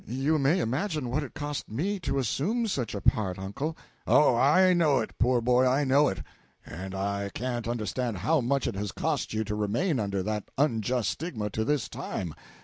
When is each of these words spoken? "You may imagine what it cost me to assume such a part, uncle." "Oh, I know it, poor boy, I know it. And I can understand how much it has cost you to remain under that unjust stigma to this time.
"You 0.07 0.39
may 0.39 0.61
imagine 0.61 1.11
what 1.11 1.21
it 1.21 1.35
cost 1.35 1.69
me 1.69 1.99
to 1.99 2.17
assume 2.17 2.65
such 2.67 2.95
a 2.95 3.01
part, 3.01 3.37
uncle." 3.37 3.77
"Oh, 4.07 4.35
I 4.35 4.73
know 4.73 4.97
it, 4.97 5.15
poor 5.19 5.41
boy, 5.41 5.67
I 5.67 5.83
know 5.83 6.07
it. 6.07 6.23
And 6.65 6.95
I 6.95 7.29
can 7.35 7.65
understand 7.67 8.17
how 8.17 8.41
much 8.41 8.65
it 8.65 8.73
has 8.73 8.91
cost 8.91 9.31
you 9.31 9.43
to 9.43 9.53
remain 9.53 9.99
under 9.99 10.23
that 10.23 10.45
unjust 10.57 11.11
stigma 11.11 11.51
to 11.51 11.63
this 11.63 11.87
time. 11.87 12.33